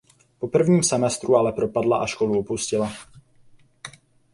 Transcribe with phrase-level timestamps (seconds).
[0.39, 2.91] Po prvním semestru ale propadla a školu opustila.